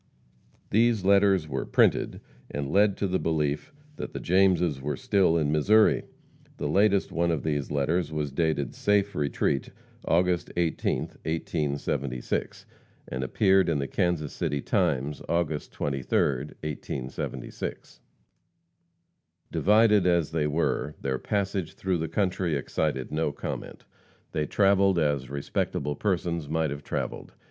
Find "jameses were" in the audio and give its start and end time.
4.19-4.97